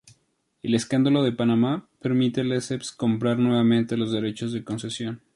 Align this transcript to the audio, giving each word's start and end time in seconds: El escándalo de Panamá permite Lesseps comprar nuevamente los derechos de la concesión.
El 0.63 0.73
escándalo 0.73 1.21
de 1.21 1.31
Panamá 1.31 1.87
permite 1.99 2.43
Lesseps 2.43 2.91
comprar 2.91 3.37
nuevamente 3.37 3.97
los 3.97 4.11
derechos 4.11 4.51
de 4.51 4.57
la 4.61 4.65
concesión. 4.65 5.21